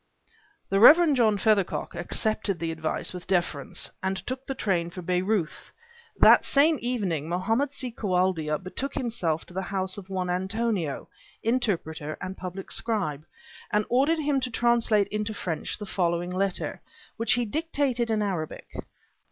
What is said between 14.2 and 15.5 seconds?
to translate into